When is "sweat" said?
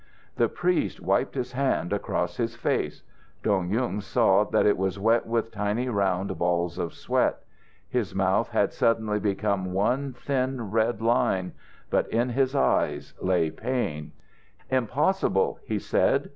6.95-7.43